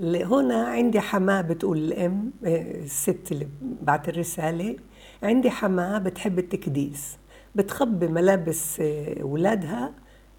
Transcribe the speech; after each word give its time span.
هنا 0.00 0.64
عندي 0.66 1.00
حماة 1.00 1.40
بتقول 1.40 1.78
الام 1.78 2.30
آه، 2.44 2.78
الست 2.84 3.32
اللي 3.32 3.48
بعت 3.82 4.08
الرسالة 4.08 4.76
عندي 5.22 5.50
حماة 5.50 5.98
بتحب 5.98 6.38
التكديس 6.38 7.16
بتخبي 7.54 8.08
ملابس 8.08 8.80
آه، 8.80 9.22
أولادها 9.22 9.92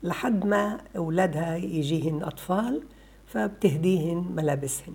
لحد 0.04 0.46
ما 0.46 0.78
أولادها 0.97 1.55
يجيهن 1.55 2.23
أطفال 2.23 2.81
فبتهديهن 3.25 4.25
ملابسهن. 4.36 4.94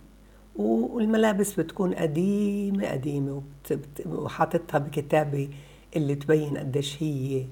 والملابس 0.57 1.61
بتكون 1.61 1.95
قديمة 1.95 2.87
قديمة 2.87 3.43
وحاططها 4.07 4.79
بكتابة 4.79 5.49
اللي 5.97 6.15
تبين 6.15 6.59
قديش 6.59 7.03
هي 7.03 7.47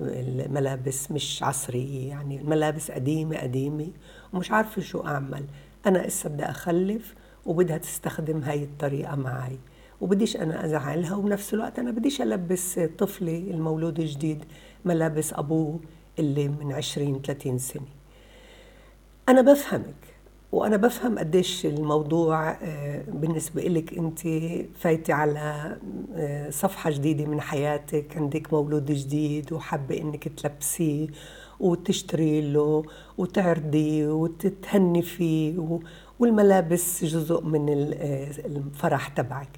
الملابس 0.00 1.10
مش 1.12 1.42
عصرية 1.42 2.08
يعني 2.08 2.40
الملابس 2.40 2.90
قديمة 2.90 3.36
قديمة 3.36 3.86
ومش 4.32 4.50
عارفة 4.50 4.82
شو 4.82 5.00
أعمل. 5.00 5.44
أنا 5.86 6.06
إسا 6.06 6.28
بدي 6.28 6.44
أخلف 6.44 7.14
وبدها 7.46 7.78
تستخدم 7.78 8.42
هاي 8.42 8.62
الطريقة 8.62 9.16
معي 9.16 9.58
وبديش 10.00 10.36
أنا 10.36 10.64
أزعلها 10.64 11.16
وبنفس 11.16 11.54
الوقت 11.54 11.78
أنا 11.78 11.90
بديش 11.90 12.22
ألبس 12.22 12.80
طفلي 12.98 13.38
المولود 13.50 14.00
الجديد 14.00 14.44
ملابس 14.84 15.32
أبوه 15.32 15.80
اللي 16.18 16.48
من 16.48 16.72
عشرين 16.72 17.22
30 17.22 17.58
سنة. 17.58 17.86
أنا 19.28 19.40
بفهمك 19.40 20.15
وأنا 20.52 20.76
بفهم 20.76 21.18
قديش 21.18 21.66
الموضوع 21.66 22.50
آه، 22.50 23.02
بالنسبة 23.08 23.62
لك 23.62 23.98
أنت 23.98 24.20
فايتة 24.78 25.14
على 25.14 25.76
آه، 26.14 26.50
صفحة 26.50 26.90
جديدة 26.90 27.24
من 27.24 27.40
حياتك 27.40 28.16
عندك 28.16 28.52
مولود 28.52 28.92
جديد 28.92 29.52
وحابة 29.52 30.00
أنك 30.00 30.28
تلبسيه 30.28 31.06
وتشتري 31.60 32.52
له 32.52 32.82
وتعرضيه 33.18 34.08
وتتهني 34.08 35.02
فيه 35.02 35.80
والملابس 36.18 37.04
جزء 37.04 37.42
من 37.44 37.92
آه، 37.94 38.30
الفرح 38.46 39.08
تبعك. 39.08 39.48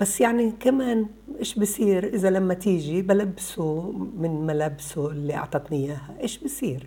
بس 0.00 0.20
يعني 0.20 0.52
كمان 0.60 1.06
إيش 1.38 1.58
بصير؟ 1.58 2.14
إذا 2.14 2.30
لما 2.30 2.54
تيجي 2.54 3.02
بلبسه 3.02 3.92
من 4.16 4.46
ملابسه 4.46 5.10
اللي 5.10 5.34
أعطتني 5.34 5.86
إياها 5.86 6.16
إيش 6.20 6.38
بصير؟ 6.44 6.86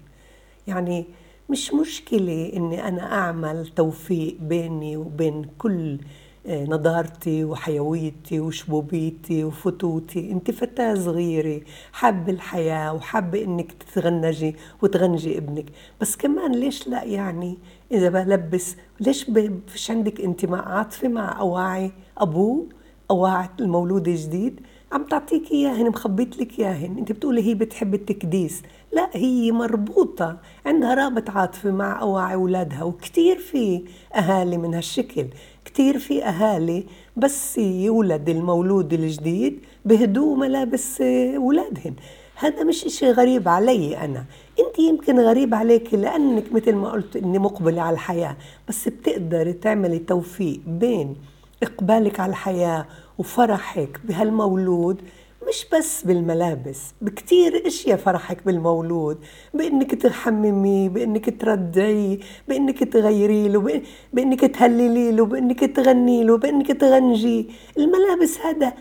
يعني 0.67 1.05
مش 1.49 1.73
مشكلة 1.73 2.51
إني 2.55 2.87
أنا 2.87 3.13
أعمل 3.13 3.67
توفيق 3.67 4.37
بيني 4.41 4.97
وبين 4.97 5.45
كل 5.57 5.99
آه، 6.47 6.65
نضارتي 6.65 7.43
وحيويتي 7.43 8.39
وشبوبيتي 8.39 9.43
وفتوتي. 9.43 10.31
أنت 10.31 10.51
فتاة 10.51 10.95
صغيرة 10.95 11.61
حابة 11.93 12.31
الحياة 12.31 12.93
وحابة 12.93 13.43
إنك 13.43 13.71
تتغنجي 13.71 14.55
وتغنجي 14.81 15.37
ابنك. 15.37 15.65
بس 16.01 16.15
كمان 16.15 16.51
ليش 16.55 16.87
لا؟ 16.87 17.03
يعني 17.03 17.57
إذا 17.91 18.09
بلبس 18.09 18.75
ليش 18.99 19.23
فيش 19.67 19.91
عندك 19.91 20.21
انتماء 20.21 20.61
عاطفي 20.67 21.07
مع 21.07 21.39
أواعي 21.39 21.91
أبوه؟ 22.17 22.69
اواعي 23.11 23.49
المولود 23.59 24.07
الجديد 24.07 24.59
عم 24.91 25.03
تعطيك 25.03 25.51
إياهن 25.51 25.89
مخبيت 25.89 26.37
لك 26.39 26.59
إياهن. 26.59 26.97
أنت 26.97 27.11
بتقولي 27.11 27.41
هي 27.47 27.53
بتحب 27.53 27.93
التكديس. 27.93 28.61
لا 28.93 29.09
هي 29.13 29.51
مربوطة 29.51 30.37
عندها 30.65 30.93
رابط 30.93 31.29
عاطفي 31.29 31.71
مع 31.71 32.01
أواعي 32.01 32.33
أولادها 32.33 32.83
وكتير 32.83 33.37
في 33.37 33.83
أهالي 34.15 34.57
من 34.57 34.73
هالشكل. 34.73 35.25
كتير 35.65 35.99
في 35.99 36.23
أهالي 36.23 36.85
بس 37.17 37.57
يولد 37.57 38.29
المولود 38.29 38.93
الجديد 38.93 39.59
بهدوء 39.85 40.37
ملابس 40.37 41.01
أولادهن 41.35 41.93
هذا 42.35 42.63
مش 42.63 42.85
إشي 42.85 43.11
غريب 43.11 43.47
علي 43.47 43.97
أنا. 43.97 44.25
أنت 44.59 44.79
يمكن 44.79 45.19
غريب 45.19 45.55
عليك 45.55 45.93
لأنك 45.93 46.53
مثل 46.53 46.75
ما 46.75 46.91
قلت 46.91 47.15
إني 47.15 47.39
مقبلة 47.39 47.81
على 47.81 47.93
الحياة 47.93 48.37
بس 48.67 48.87
بتقدري 48.87 49.53
تعملي 49.53 49.99
توفيق 49.99 50.61
بين 50.67 51.15
إقبالك 51.63 52.19
على 52.19 52.29
الحياة 52.29 52.85
وفرحك 53.17 53.99
بهالمولود 54.03 55.01
مش 55.47 55.65
بس 55.73 56.03
بالملابس 56.03 56.79
بكتير 57.01 57.67
إشياء 57.67 57.97
فرحك 57.97 58.45
بالمولود 58.45 59.17
بإنك 59.53 59.95
تحمميه 59.95 60.89
بإنك 60.89 61.41
تردعيه 61.41 62.19
بإنك 62.47 62.79
تغيري 62.83 63.49
له 63.49 63.81
بإنك 64.13 64.39
تهللي 64.45 65.11
له 65.11 65.25
بإنك 65.25 65.59
تغني 65.59 66.23
له 66.23 66.37
بإنك 66.37 66.71
تغنجي. 66.81 67.49
الملابس 67.77 68.37
هذا 68.37 68.73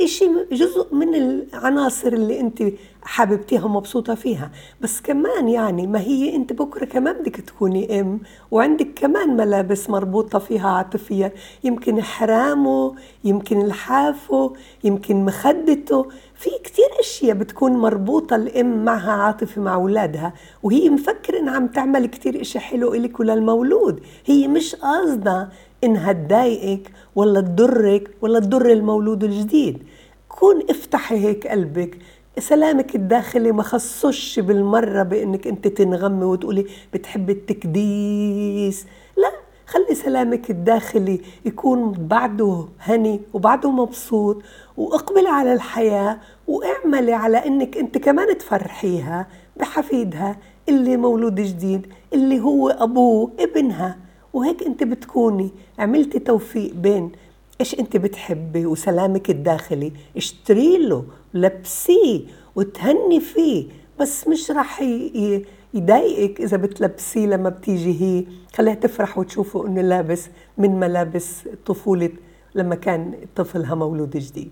إشي 0.00 0.28
جزء 0.52 0.94
من 0.94 1.14
العناصر 1.14 2.12
اللي 2.12 2.40
أنت 2.40 2.62
حاببتيها 3.04 3.64
ومبسوطة 3.64 4.14
فيها. 4.14 4.50
بس 4.80 5.00
كمان 5.00 5.48
يعني 5.48 5.86
ما 5.86 6.00
هي 6.00 6.36
أنت 6.36 6.52
بكرة 6.52 6.84
كمان 6.84 7.14
بدك 7.22 7.36
تكوني 7.36 8.00
أم 8.00 8.20
وعندك 8.50 8.88
كمان 8.94 9.36
ملابس 9.36 9.90
مربوطة 9.90 10.38
فيها 10.38 10.68
عاطفيا 10.68 11.32
يمكن 11.64 12.02
حرامه 12.02 12.94
يمكن 13.24 13.66
لحافه 13.66 14.52
يمكن 14.84 15.24
مخدته. 15.24 16.06
في 16.34 16.50
كتير 16.64 16.86
أشياء 17.00 17.36
بتكون 17.36 17.72
مربوطة 17.72 18.36
الأم 18.36 18.84
معها 18.84 19.12
عاطفة 19.12 19.60
مع 19.62 19.74
أولادها 19.74 20.34
وهي 20.62 20.90
مفكرة 20.90 21.38
إنها 21.38 21.56
عم 21.56 21.66
تعمل 21.66 22.06
كتير 22.06 22.40
إشي 22.40 22.58
حلو 22.58 22.94
إلك 22.94 23.20
وللمولود 23.20 24.00
هي 24.26 24.48
مش 24.48 24.74
قاصدة 24.74 25.48
إنها 25.84 26.12
تضايقك 26.12 26.92
ولا 27.16 27.40
تضرك 27.40 28.10
ولا 28.20 28.40
تضر 28.40 28.72
المولود 28.72 29.24
الجديد. 29.24 29.82
كون 30.28 30.62
افتحي 30.70 31.16
هيك 31.16 31.46
قلبك 31.46 31.98
سلامك 32.38 32.94
الداخلي 32.94 33.52
ما 33.52 33.62
خصش 33.62 34.38
بالمرة 34.40 35.02
بإنك 35.02 35.46
أنت 35.46 35.68
تنغمي 35.68 36.24
وتقولي 36.24 36.66
بتحبي 36.94 37.32
التكديس. 37.32 38.86
لا 39.16 39.32
خلي 39.66 39.94
سلامك 39.94 40.50
الداخلي 40.50 41.20
يكون 41.44 41.92
بعده 41.92 42.68
هني 42.80 43.20
وبعده 43.34 43.70
مبسوط 43.70 44.42
وأقبلي 44.76 45.28
على 45.28 45.52
الحياة 45.52 46.18
وأعملي 46.48 47.12
على 47.12 47.46
إنك 47.46 47.76
أنت 47.76 47.98
كمان 47.98 48.38
تفرحيها 48.38 49.26
بحفيدها 49.56 50.36
اللي 50.68 50.96
مولود 50.96 51.34
جديد 51.40 51.86
اللي 52.12 52.40
هو 52.40 52.68
أبوه 52.68 53.30
ابنها. 53.40 53.96
وهيك 54.32 54.62
أنت 54.62 54.82
بتكوني 54.82 55.50
عملتي 55.78 56.18
توفيق 56.18 56.74
بين 56.74 57.12
إيش 57.60 57.80
أنت 57.80 57.96
بتحبي 57.96 58.66
وسلامك 58.66 59.30
الداخلي؟ 59.30 59.92
اشتري 60.16 60.78
له 60.78 61.04
لبسيه 61.34 62.20
وتهني 62.56 63.20
فيه 63.20 63.66
بس 64.00 64.28
مش 64.28 64.50
رح 64.50 64.82
يضايقك 65.74 66.40
إذا 66.40 66.56
بتلبسيه 66.56 67.26
لما 67.26 67.48
بتيجي 67.48 68.02
هي. 68.02 68.24
خليها 68.54 68.74
تفرح 68.74 69.18
وتشوفه 69.18 69.66
إنه 69.66 69.80
لابس 69.82 70.28
من 70.58 70.80
ملابس 70.80 71.48
طفولة 71.66 72.10
لما 72.54 72.74
كان 72.74 73.14
طفلها 73.36 73.74
مولود 73.74 74.16
جديد. 74.16 74.50